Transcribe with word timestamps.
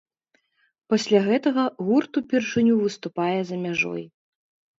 Пасля 0.93 1.19
гэтага 1.27 1.65
гурт 1.89 2.11
упершыню 2.23 2.75
выступае 2.83 3.37
за 3.53 3.61
мяжой. 3.69 4.03